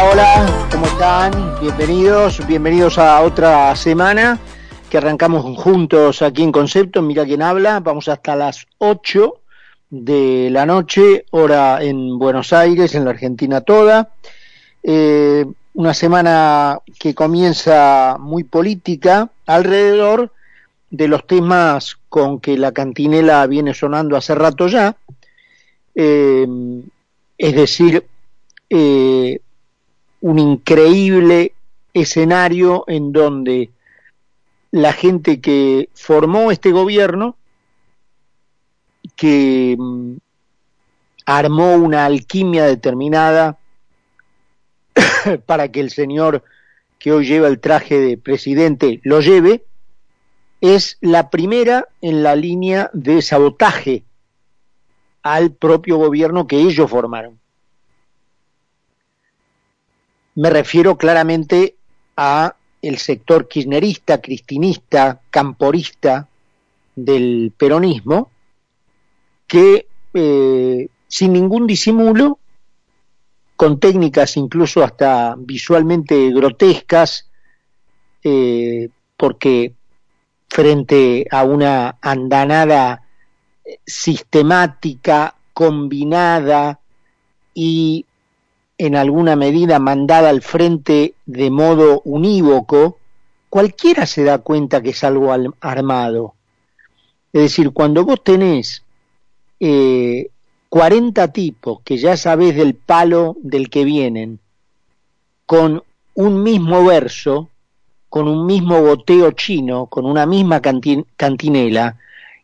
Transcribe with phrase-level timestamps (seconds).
[0.00, 1.60] Hola, ¿cómo están?
[1.60, 4.38] Bienvenidos, bienvenidos a otra semana
[4.88, 7.02] que arrancamos juntos aquí en Concepto.
[7.02, 9.40] Mira quién habla, vamos hasta las 8
[9.90, 14.10] de la noche, hora en Buenos Aires, en la Argentina toda.
[14.84, 15.44] Eh,
[15.74, 20.32] una semana que comienza muy política alrededor
[20.90, 24.96] de los temas con que la cantinela viene sonando hace rato ya.
[25.96, 26.46] Eh,
[27.36, 28.06] es decir,
[28.70, 29.40] eh,
[30.20, 31.54] un increíble
[31.94, 33.70] escenario en donde
[34.70, 37.36] la gente que formó este gobierno,
[39.16, 40.16] que mm,
[41.26, 43.58] armó una alquimia determinada
[45.46, 46.42] para que el señor
[46.98, 49.64] que hoy lleva el traje de presidente lo lleve,
[50.60, 54.04] es la primera en la línea de sabotaje
[55.22, 57.38] al propio gobierno que ellos formaron.
[60.38, 61.74] Me refiero claramente
[62.16, 66.28] a el sector kirchnerista, cristinista, camporista
[66.94, 68.30] del peronismo,
[69.48, 72.38] que eh, sin ningún disimulo,
[73.56, 77.26] con técnicas incluso hasta visualmente grotescas,
[78.22, 79.72] eh, porque
[80.48, 83.02] frente a una andanada
[83.84, 86.78] sistemática, combinada
[87.54, 88.06] y
[88.78, 92.98] en alguna medida mandada al frente de modo unívoco,
[93.50, 96.34] cualquiera se da cuenta que es algo armado.
[97.32, 98.84] Es decir, cuando vos tenés
[99.58, 100.30] eh,
[100.68, 104.38] 40 tipos que ya sabés del palo del que vienen,
[105.44, 105.82] con
[106.14, 107.48] un mismo verso,
[108.08, 111.96] con un mismo goteo chino, con una misma cantinela,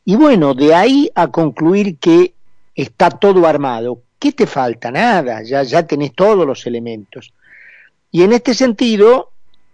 [0.04, 2.34] y bueno, de ahí a concluir que
[2.74, 4.90] está todo armado, ¿qué te falta?
[4.90, 7.34] Nada, ya, ya tenés todos los elementos.
[8.10, 9.32] Y en este sentido,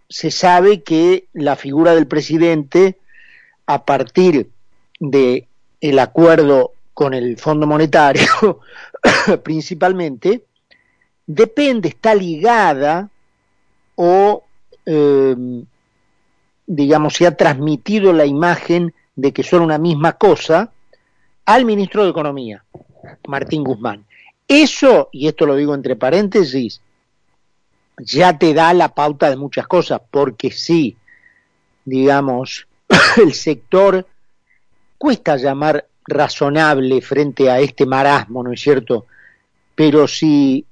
[0.09, 2.99] se sabe que la figura del presidente,
[3.67, 4.49] a partir
[4.99, 5.47] de
[6.01, 8.59] acuerdo con el Fondo Monetario,
[9.45, 10.43] principalmente,
[11.29, 13.09] depende, está ligada
[13.95, 14.43] o,
[14.85, 15.37] eh,
[16.67, 20.73] digamos, se ha transmitido la imagen de que son una misma cosa
[21.45, 22.65] al ministro de Economía,
[23.29, 24.10] Martín Guzmán.
[24.51, 26.81] Eso, y esto lo digo entre paréntesis,
[27.99, 30.97] ya te da la pauta de muchas cosas, porque sí,
[31.85, 32.67] digamos,
[33.19, 34.05] el sector
[34.99, 39.07] cuesta llamar razonable frente a este marasmo, ¿no es cierto?
[39.77, 40.67] Pero si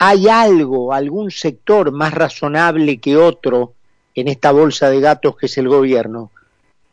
[0.00, 3.74] hay algo, algún sector más razonable que otro
[4.16, 6.32] en esta bolsa de gatos que es el gobierno,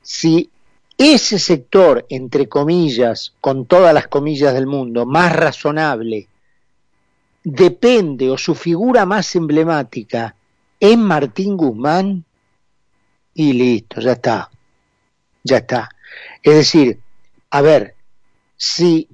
[0.04, 0.52] si
[0.98, 6.28] ese sector, entre comillas, con todas las comillas del mundo, más razonable,
[7.44, 10.36] depende o su figura más emblemática
[10.80, 12.26] es Martín Guzmán,
[13.34, 14.52] y listo, ya está,
[15.44, 15.90] ya está.
[16.42, 17.00] Es decir,
[17.50, 17.96] a ver,
[18.58, 19.08] si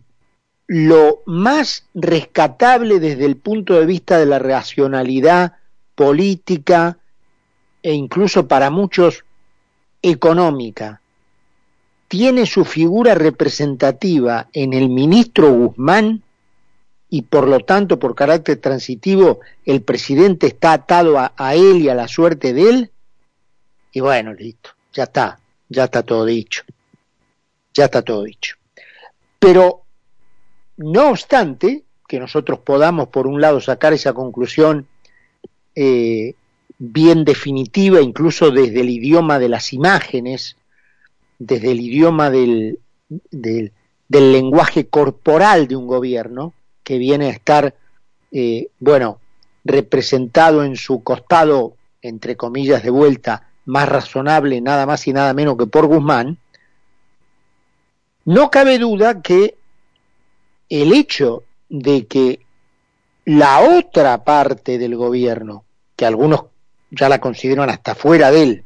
[0.65, 5.57] lo más rescatable desde el punto de vista de la racionalidad
[5.95, 6.97] política
[7.81, 9.25] e incluso para muchos
[10.01, 11.01] económica,
[12.09, 16.23] tiene su figura representativa en el ministro Guzmán
[17.07, 21.95] y por lo tanto por carácter transitivo el presidente está atado a, él y a
[21.95, 22.91] la suerte de él,
[23.91, 25.39] y bueno, listo, ya está,
[25.69, 26.63] ya está todo dicho,
[27.73, 28.55] ya está todo dicho.
[29.37, 29.83] Pero,
[30.77, 34.87] no obstante, que nosotros podamos por un lado sacar esa conclusión
[35.75, 36.33] eh,
[36.79, 40.55] bien definitiva, incluso desde el idioma de las imágenes,
[41.39, 42.79] desde el idioma del,
[43.31, 43.71] del,
[44.09, 47.73] lenguaje corporal de un gobierno, que viene a estar,
[48.31, 49.19] eh, bueno,
[49.63, 55.57] representado en su costado, entre comillas, de vuelta, más razonable, nada más y nada menos
[55.57, 56.37] que por Guzmán,
[58.25, 59.55] no cabe duda que
[60.69, 62.41] el hecho de que
[63.25, 65.63] la otra parte del gobierno,
[65.95, 66.45] que algunos
[66.91, 68.63] ya la consideran hasta fuera de él,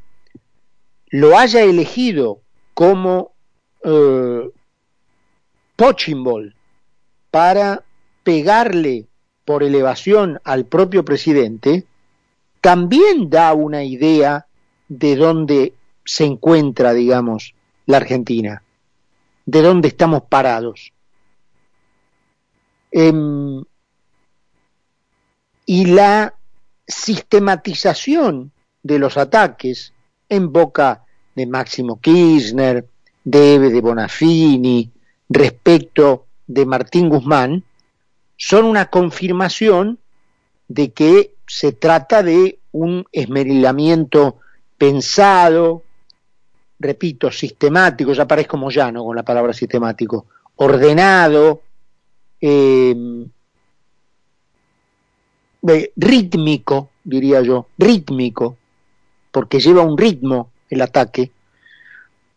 [1.09, 2.43] lo haya elegido
[2.74, 3.34] como
[3.84, 4.50] eh,
[7.31, 7.84] para
[8.24, 9.08] pegarle
[9.46, 11.86] por elevación al propio presidente,
[12.62, 14.48] también da una idea
[14.88, 15.74] de dónde
[16.06, 17.56] se encuentra, digamos,
[17.86, 18.64] la Argentina,
[19.46, 20.94] de dónde estamos parados.
[22.92, 23.64] Em,
[25.66, 26.36] y la
[26.88, 28.52] sistematización
[28.84, 29.94] de los ataques
[30.30, 31.02] en boca
[31.35, 32.85] de Máximo Kirchner,
[33.24, 34.91] de Eve de Bonafini,
[35.30, 37.63] respecto de Martín Guzmán,
[38.38, 40.00] son una confirmación
[40.68, 44.39] de que se trata de un esmerilamiento
[44.77, 45.83] pensado,
[46.80, 50.25] repito, sistemático, ya parezco llano con la palabra sistemático,
[50.56, 51.62] ordenado,
[52.41, 52.95] eh,
[55.95, 58.57] rítmico, diría yo, rítmico,
[59.31, 61.31] porque lleva un ritmo el ataque.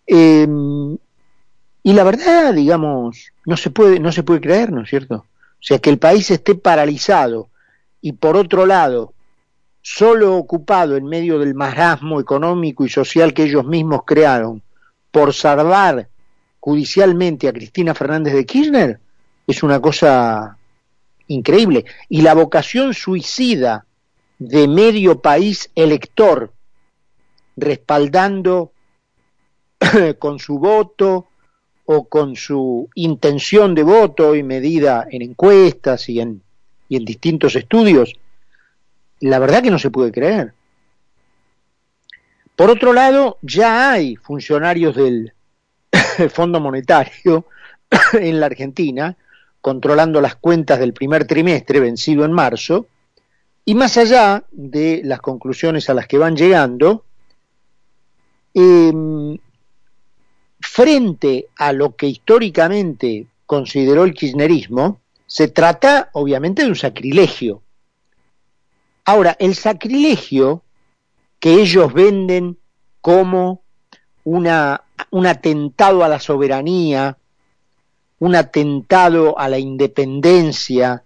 [0.07, 0.47] Eh,
[1.83, 5.15] y la verdad, digamos, no se puede, no se puede creer, ¿no es cierto?
[5.17, 7.49] O sea, que el país esté paralizado
[8.01, 9.13] y por otro lado,
[9.83, 14.63] solo ocupado en medio del marasmo económico y social que ellos mismos crearon
[15.11, 16.09] por salvar
[16.59, 19.01] judicialmente a Cristina Fernández de Kirchner,
[19.47, 20.59] es una cosa
[21.29, 21.85] increíble.
[22.09, 23.87] Y la vocación suicida
[24.39, 26.53] de medio país elector,
[27.57, 28.73] respaldando
[30.19, 31.29] con su voto
[31.87, 36.43] o con su intención de voto y medida en encuestas y en,
[36.89, 38.13] y en distintos estudios,
[39.21, 40.53] la verdad que no se puede creer.
[42.57, 45.33] Por otro lado, ya hay funcionarios del
[46.31, 47.47] Fondo Monetario
[48.15, 49.17] en la Argentina
[49.67, 52.87] controlando las cuentas del primer trimestre vencido en marzo,
[53.65, 57.05] y más allá de las conclusiones a las que van llegando,
[58.59, 59.39] eh,
[60.61, 67.61] frente a lo que históricamente consideró el kirchnerismo, se trata obviamente de un sacrilegio.
[69.05, 70.63] Ahora, el sacrilegio
[71.39, 72.57] que ellos venden
[73.03, 73.61] como
[74.25, 77.19] una, un atentado a la soberanía,
[78.21, 81.05] un atentado a la independencia,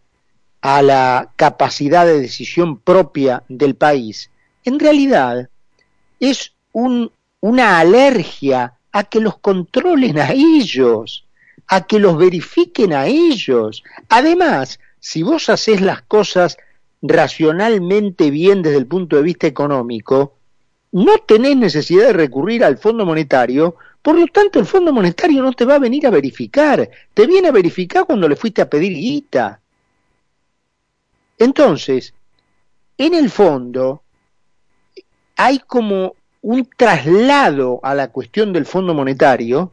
[0.61, 4.31] a la capacidad de decisión propia del país,
[4.65, 5.49] en realidad
[6.21, 11.25] es un, una alergia a que los controlen a ellos,
[11.69, 13.83] a que los verifiquen a ellos.
[14.09, 16.57] Además, si vos haces las cosas
[17.03, 20.37] racionalmente bien desde el punto de vista económico,
[20.93, 25.53] no tenés necesidad de recurrir al Fondo Monetario, por lo tanto el Fondo Monetario no
[25.53, 28.93] te va a venir a verificar, te viene a verificar cuando le fuiste a pedir
[28.93, 29.61] guita.
[31.39, 32.13] Entonces,
[32.99, 34.03] en el fondo,
[35.37, 39.73] hay como un traslado a la cuestión del Fondo Monetario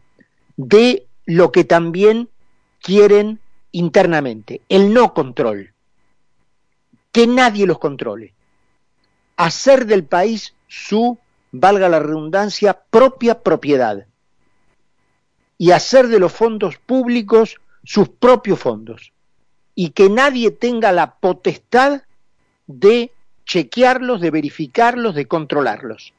[0.58, 2.30] de lo que también
[2.82, 3.40] quieren
[3.72, 5.74] internamente, el no control,
[7.12, 8.34] que nadie los controle,
[9.36, 11.18] hacer del país su,
[11.52, 14.06] valga la redundancia, propia propiedad.
[15.60, 19.12] Y hacer de los fondos públicos sus propios fondos.
[19.74, 22.04] Y que nadie tenga la potestad
[22.68, 23.12] de
[23.46, 26.14] chequearlos, de verificarlos, de controlarlos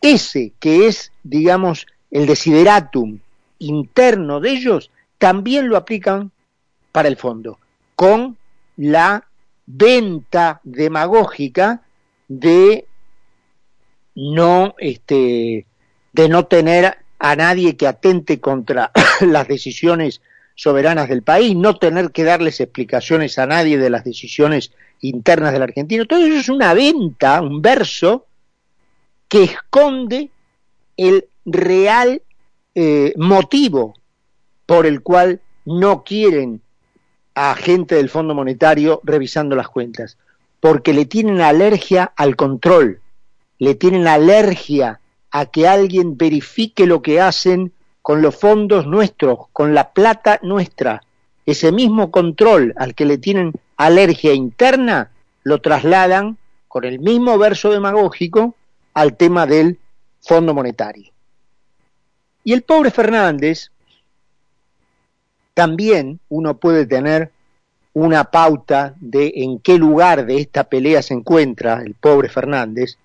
[0.00, 3.18] ese que es, digamos, el desideratum
[3.58, 6.30] interno de ellos, también lo aplican
[6.92, 7.58] para el fondo,
[7.94, 8.36] con
[8.76, 9.26] la
[9.66, 11.82] venta demagógica
[12.28, 12.86] de
[14.14, 15.66] no, este,
[16.12, 20.20] de no tener a nadie que atente contra las decisiones
[20.54, 25.62] soberanas del país, no tener que darles explicaciones a nadie de las decisiones internas del
[25.62, 26.06] argentino.
[26.06, 28.26] Todo eso es una venta, un verso
[29.28, 30.30] que esconde
[30.96, 32.22] el real
[32.74, 33.94] eh, motivo
[34.66, 36.60] por el cual no quieren
[37.34, 40.18] a gente del Fondo Monetario revisando las cuentas,
[40.60, 43.00] porque le tienen alergia al control,
[43.58, 49.74] le tienen alergia a que alguien verifique lo que hacen con los fondos nuestros, con
[49.74, 51.02] la plata nuestra.
[51.46, 55.10] Ese mismo control al que le tienen alergia interna
[55.42, 58.54] lo trasladan con el mismo verso demagógico
[58.98, 59.78] al tema del
[60.20, 61.12] Fondo Monetario.
[62.42, 63.70] Y el pobre Fernández,
[65.54, 67.30] también uno puede tener
[67.92, 72.98] una pauta de en qué lugar de esta pelea se encuentra el pobre Fernández,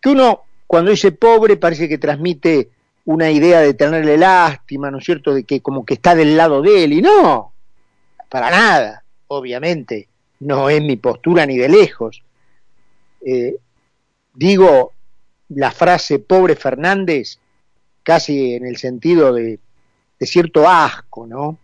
[0.00, 2.68] que uno cuando dice pobre parece que transmite
[3.04, 6.62] una idea de tenerle lástima, ¿no es cierto?, de que como que está del lado
[6.62, 7.52] de él, y no,
[8.28, 10.06] para nada, obviamente,
[10.38, 12.22] no es mi postura ni de lejos.
[13.26, 13.56] Eh,
[14.34, 14.92] digo
[15.48, 17.38] la frase pobre Fernández
[18.02, 19.58] casi en el sentido de,
[20.20, 21.58] cierto asco, ¿no?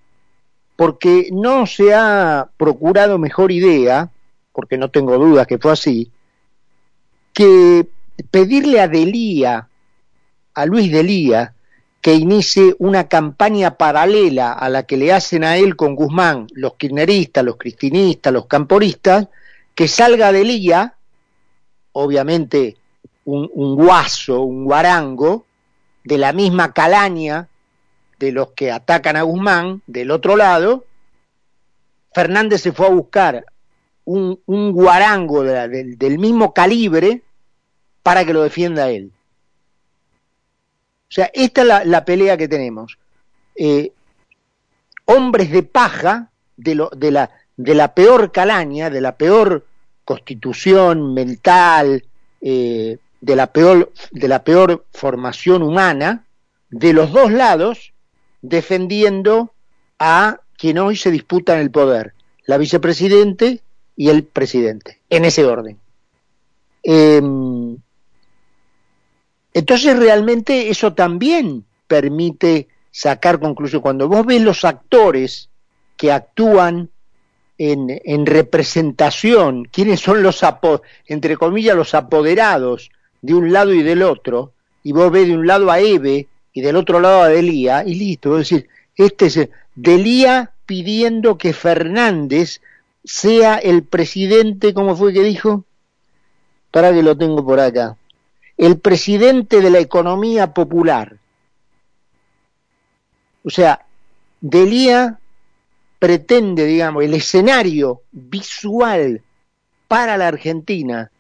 [0.77, 4.11] Porque no se ha procurado mejor idea,
[4.53, 6.11] porque no tengo dudas que fue así,
[7.33, 7.87] que
[8.31, 9.69] pedirle a Delía,
[10.53, 11.55] a Luis Delía,
[12.03, 16.75] que inicie una campaña paralela a la que le hacen a él con Guzmán, los
[16.75, 19.29] kirchneristas, los cristinistas, los camporistas,
[19.75, 20.97] que salga Delía
[21.93, 22.77] obviamente
[23.25, 25.47] un, guaso, un guarango,
[26.05, 27.49] de la misma calaña
[28.19, 30.85] de los que atacan a Guzmán, del otro lado,
[32.13, 33.45] Fernández se fue a buscar
[34.05, 37.23] un, guarango del mismo calibre
[38.03, 39.13] para que lo defienda él.
[41.09, 42.99] O sea, esta es la, pelea que tenemos.
[43.55, 43.93] Eh,
[45.05, 49.67] hombres de paja de, de, la, de la peor calaña, de la peor
[50.11, 52.03] constitución mental,
[52.41, 56.25] eh, de, la peor, de la peor formación humana,
[56.69, 57.93] de los dos lados,
[58.43, 59.53] defendiendo
[60.01, 62.15] a quien hoy se disputa en el poder,
[62.45, 63.61] la vicepresidente
[63.95, 65.79] y el presidente, en ese orden.
[66.83, 67.77] Em,
[69.55, 73.85] entonces realmente eso también permite sacar conclusiones.
[73.85, 75.51] Cuando vos ves los actores
[75.97, 76.91] que actúan
[77.63, 80.41] en, representación, quiénes son los,
[81.07, 82.91] entre comillas, los apoderados
[83.21, 84.53] de un lado y del otro,
[84.83, 87.97] y vos ves de un lado a Eve y del otro lado a Delía, y
[87.97, 92.63] listo, es decir, este es Delía pidiendo que Fernández
[93.05, 95.65] sea el presidente, ¿cómo fue que dijo?
[96.71, 97.97] Para que lo tengo por acá.
[98.57, 101.17] El presidente de la economía popular.
[103.45, 103.85] O sea,
[104.41, 105.19] Delía
[106.01, 109.23] pretende, digamos, el escenario visual
[109.87, 111.13] para la Argentina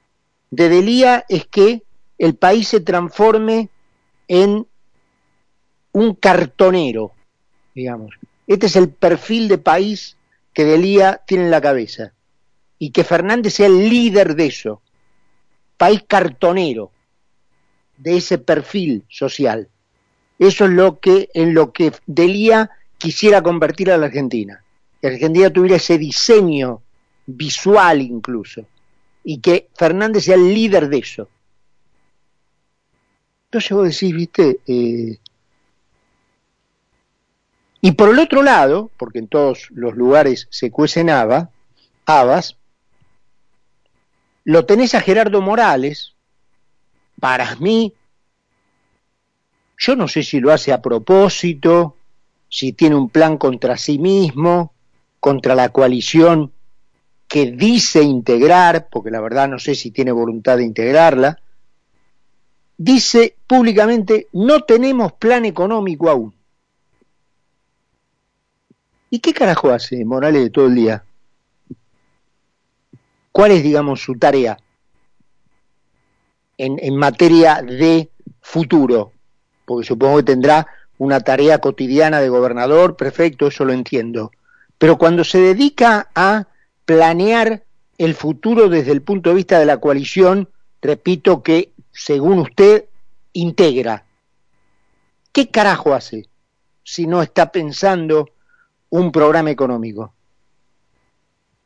[0.51, 1.83] de Delía es que
[2.19, 3.69] el país se transforme
[4.27, 4.67] en
[5.93, 7.13] un cartonero,
[7.75, 8.15] digamos.
[8.47, 10.17] Este es el perfil de país
[10.55, 12.15] que Delía tiene en la cabeza.
[12.79, 14.81] Y que Fernández sea el líder de eso.
[15.77, 16.91] País cartonero,
[17.99, 19.69] de ese perfil social.
[20.39, 24.65] Eso es lo que, en lo que Delía quisiera convertir a la Argentina
[25.01, 26.83] que Argentina tuviera ese diseño
[27.27, 28.67] visual incluso,
[29.25, 31.29] y que Fernández sea el líder de eso.
[33.47, 35.19] Entonces vos decís, viste, eh,
[37.81, 42.57] y por el otro lado, porque en todos los lugares se cuecen habas,
[44.45, 46.15] lo tenés a Gerardo Morales,
[47.19, 47.95] para mí,
[49.79, 51.97] yo no sé si lo hace a propósito,
[52.49, 54.75] si tiene un plan contra sí mismo,
[55.21, 56.53] contra la coalición
[57.29, 61.39] que dice integrar, porque la verdad no sé si tiene voluntad de integrarla,
[62.77, 66.35] dice públicamente, no tenemos plan económico aún.
[69.11, 71.05] ¿Y qué carajo hace Morales de todo el día?
[73.31, 74.59] ¿Cuál es, digamos, su tarea
[76.59, 78.11] en, en materia de
[78.41, 79.13] futuro?
[79.65, 80.67] Porque supongo que tendrá
[80.99, 84.33] una tarea cotidiana de gobernador, perfecto, eso lo entiendo.
[84.81, 86.47] Pero cuando se dedica a
[86.87, 87.65] planear
[87.99, 90.49] el futuro desde el punto de vista de la coalición,
[90.81, 92.87] repito que, según usted,
[93.35, 94.07] integra.
[95.33, 96.31] ¿Qué carajo hace
[96.83, 98.31] si no está pensando
[98.89, 100.15] un programa económico?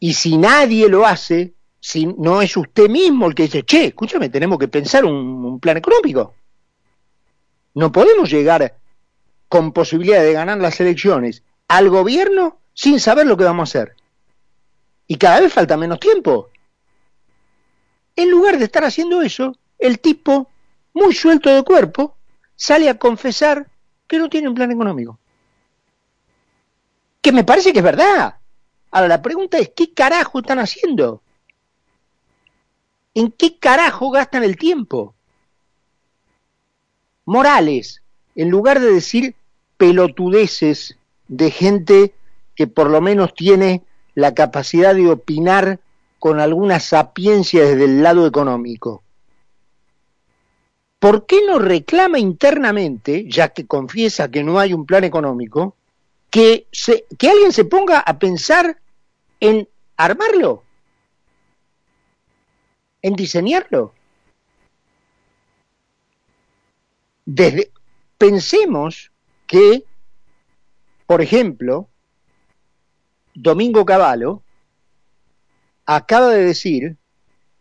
[0.01, 4.29] Y si nadie lo hace, si no es usted mismo el que dice, che, escúchame,
[4.29, 6.35] tenemos que pensar un, un plan económico.
[7.75, 8.77] No podemos llegar
[9.49, 13.97] con posibilidad de ganar las elecciones al gobierno sin saber lo que vamos a hacer.
[15.07, 16.51] Y cada vez falta menos tiempo.
[18.17, 20.51] En lugar de estar haciendo eso, el tipo,
[20.93, 22.17] muy suelto de cuerpo,
[22.57, 23.69] sale a confesar
[24.07, 25.19] que no tiene un plan económico.
[27.21, 28.37] Que me parece que es verdad.
[28.91, 31.23] Ahora la pregunta es, ¿qué carajo están haciendo?
[33.15, 35.15] ¿En qué carajo gastan el tiempo?
[37.25, 38.03] Morales,
[38.35, 39.35] en lugar de decir
[39.77, 40.97] pelotudeces
[41.29, 42.15] de gente
[42.55, 43.83] que por lo menos tiene
[44.15, 45.81] la capacidad de opinar
[46.19, 49.03] con alguna sapiencia desde el lado económico.
[50.99, 55.77] ¿Por qué no reclama internamente, ya que confiesa que no hay un plan económico,
[56.31, 58.79] que, se, que alguien se ponga a pensar
[59.39, 59.69] en
[59.99, 60.65] armarlo,
[63.03, 63.93] en diseñarlo?
[67.27, 67.71] Desde,
[68.17, 69.11] pensemos
[69.47, 69.85] que,
[71.07, 71.89] por ejemplo,
[73.35, 74.43] Domingo Cavallo
[75.87, 76.97] acaba de decir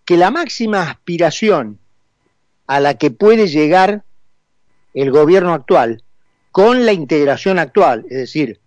[0.05, 1.79] que la máxima aspiración
[2.67, 4.03] a la que puede llegar
[4.93, 6.03] el gobierno actual
[6.51, 8.59] con la integración actual, es decir,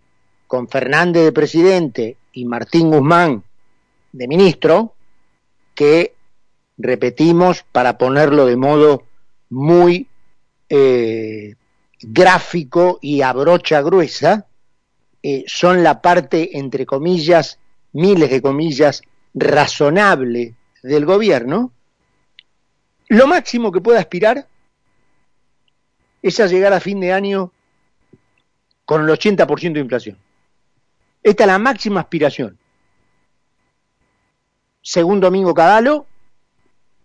[0.47, 3.45] con Fernández de presidente y Martín Guzmán
[4.13, 4.95] de ministro,
[5.75, 6.15] que
[6.79, 9.05] repetimos para ponerlo de modo
[9.51, 10.09] muy
[10.69, 11.55] eh,
[12.01, 14.47] gráfico y a brocha gruesa,
[15.23, 17.59] eh, son la parte, entre comillas,
[17.93, 19.03] miles de comillas,
[19.35, 21.73] razonable del gobierno,
[23.09, 24.47] lo máximo que puede aspirar
[26.23, 27.53] es a llegar a fin de año
[28.85, 30.19] con el 80% de inflación.
[31.23, 32.59] Esta es la máxima aspiración.
[34.83, 36.07] según Domingo Cadalo,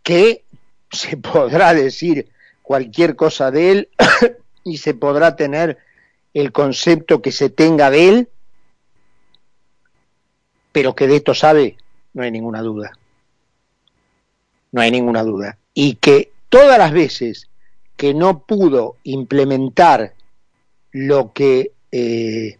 [0.03, 0.44] que
[0.91, 2.30] se podrá decir
[2.62, 3.89] cualquier cosa de él
[4.63, 5.77] y se podrá tener
[6.33, 8.29] el concepto que se tenga de él,
[10.71, 11.77] pero que de esto sabe,
[12.13, 12.97] no hay ninguna duda.
[14.71, 15.57] No hay ninguna duda.
[15.73, 17.50] Y que todas las veces
[17.97, 20.13] que no pudo implementar
[20.91, 22.57] lo que eh,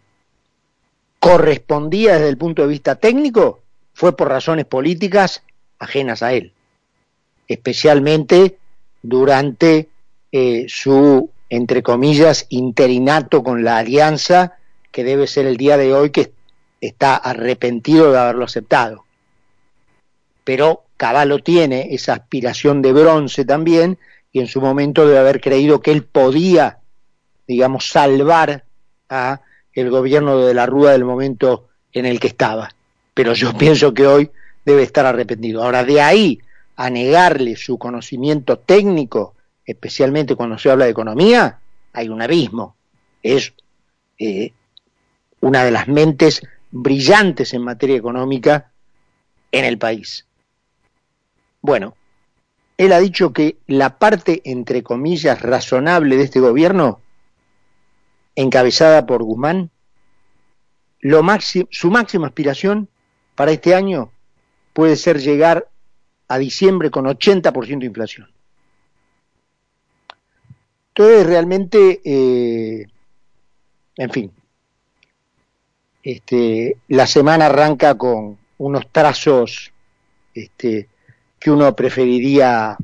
[1.18, 3.60] correspondía desde el punto de vista técnico,
[3.94, 5.42] fue por razones políticas
[5.78, 6.52] ajenas a él,
[7.48, 8.58] especialmente
[9.02, 9.88] durante
[10.30, 14.54] eh, su, entre comillas, interinato con la alianza,
[14.90, 16.32] que debe ser el día de hoy que
[16.80, 19.04] está arrepentido de haberlo aceptado.
[20.44, 23.98] Pero Caballo tiene esa aspiración de bronce también,
[24.32, 26.78] y en su momento debe haber creído que él podía,
[27.46, 28.64] digamos, salvar
[29.10, 29.42] a
[29.74, 32.70] el gobierno de la Rúa del momento en el que estaba.
[33.12, 34.30] Pero yo pienso que hoy
[34.64, 35.62] debe estar arrepentido.
[35.62, 36.40] Ahora, de ahí
[36.76, 41.60] a negarle su conocimiento técnico, especialmente cuando se habla de economía,
[41.92, 42.76] hay un abismo.
[43.22, 43.52] Es
[44.18, 44.52] eh,
[45.40, 48.72] una de las mentes brillantes en materia económica
[49.50, 50.26] en el país.
[51.60, 51.94] Bueno,
[52.76, 57.00] él ha dicho que la parte, entre comillas, razonable de este gobierno,
[58.34, 59.70] encabezada por Guzmán,
[61.00, 61.22] lo
[61.70, 62.88] su máxima aspiración
[63.34, 64.10] para este año
[64.72, 65.68] puede ser llegar
[66.28, 68.31] a diciembre con 80% de inflación.
[70.94, 72.86] Entonces, realmente, eh,
[73.96, 74.30] en fin,
[76.02, 79.72] este, la semana arranca con unos trazos
[80.34, 80.88] este,
[81.38, 82.76] que uno preferiría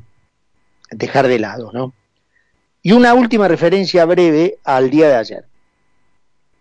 [0.89, 1.93] dejar de lado, ¿no?
[2.81, 5.45] Y una última referencia breve al día de ayer.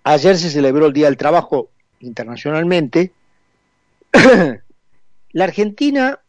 [0.05, 3.12] Ayer se celebró el Día del Trabajo internacionalmente.
[5.33, 6.21] la Argentina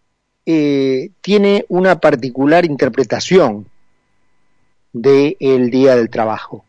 [0.45, 3.68] eh, tiene una particular interpretación
[4.93, 6.65] del Día del Trabajo,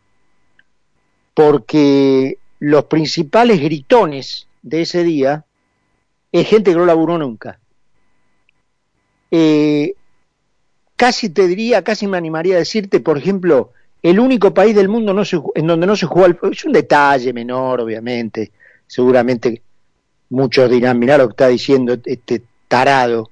[1.33, 5.45] porque los principales gritones de ese día
[6.31, 7.59] es gente que no laburó nunca.
[9.31, 9.95] Eh,
[10.95, 13.71] casi te diría, casi me animaría a decirte, por ejemplo,
[14.03, 15.23] el único país del mundo no
[15.55, 18.51] en donde no se jugó al es un detalle menor, obviamente,
[18.85, 19.63] seguramente
[20.29, 23.30] muchos dirán, mirá lo que está diciendo este tarado,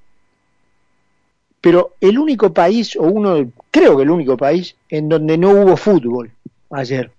[1.62, 5.76] pero el único país, o uno, creo que el único país, en donde no hubo
[5.76, 6.32] fútbol
[6.70, 7.12] ayer,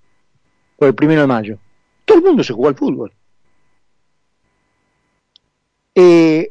[0.77, 1.59] por el primero de mayo.
[2.05, 3.13] Todo el mundo se jugó al fútbol.
[5.95, 6.51] Eh,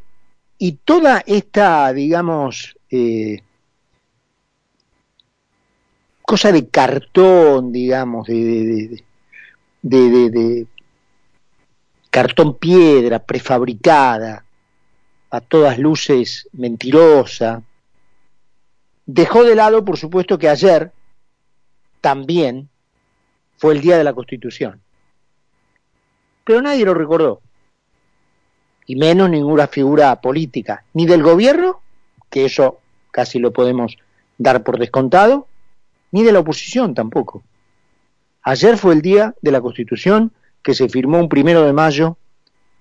[0.58, 3.42] y toda esta, digamos, eh,
[6.22, 9.04] cosa de cartón, digamos, de,
[12.12, 14.46] cartón piedra prefabricada,
[15.32, 17.64] a todas luces mentirosa,
[19.14, 20.92] dejó de lado, por supuesto, que ayer
[22.02, 22.70] también
[23.58, 24.82] fue el día de la Constitución
[26.50, 27.42] pero nadie lo recordó.
[28.88, 31.80] Y menos ninguna figura política, ni del gobierno,
[32.32, 32.80] que eso
[33.12, 34.00] casi lo podemos
[34.40, 35.46] dar por descontado,
[36.12, 37.44] ni de la oposición tampoco.
[38.42, 40.32] Ayer fue el día de la Constitución
[40.64, 42.18] que se firmó un primero de mayo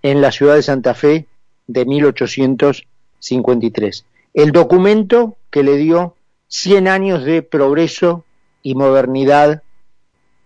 [0.03, 1.27] en la ciudad de Santa Fe
[1.67, 4.07] de 1853.
[4.33, 6.15] El documento que le dio
[6.49, 8.25] 100 años de progreso
[8.63, 9.63] y modernidad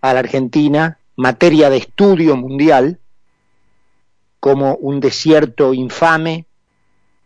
[0.01, 2.99] a la Argentina, materia de estudio mundial,
[4.39, 6.45] como un desierto infame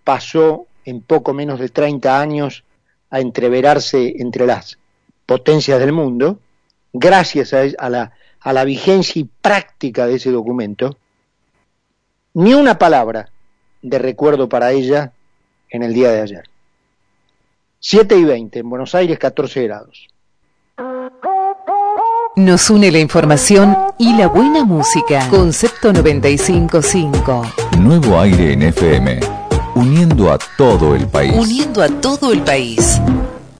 [0.03, 2.63] pasó en poco menos de 30 años
[3.09, 4.77] a entreverarse entre las
[5.25, 6.39] potencias del mundo,
[6.93, 10.97] gracias a, la, a la vigencia y práctica de ese documento,
[12.35, 13.29] ni una palabra
[13.81, 15.11] de recuerdo para ella
[15.69, 16.49] en el día de ayer.
[17.89, 20.08] 7 y 20, en Buenos Aires 14 grados.
[22.36, 25.26] Nos une la información y la buena música.
[25.30, 27.43] Concepto 955.
[27.80, 29.21] Nuevo aire en FM.
[29.76, 31.32] Uniendo a todo el país.
[31.34, 33.00] Uniendo a todo el país.